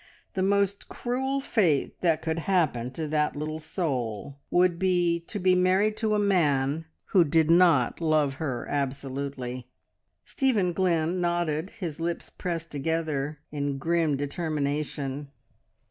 [0.33, 5.53] The most cruel fate that could happen to that little soul would be to be
[5.53, 9.67] married to a man who did not love her absolutely!"
[10.25, 15.27] Stephen Glynn nodded, his lips pressed together in grim determination.